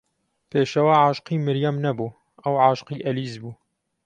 [0.51, 3.53] پێشەوا عاشقی مەریەم نەبوو، ئەو عاشقی ئەلیس بوو.